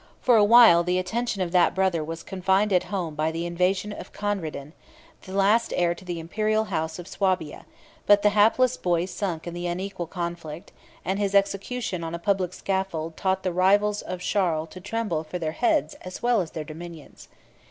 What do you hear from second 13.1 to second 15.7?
taught the rivals of Charles to tremble for their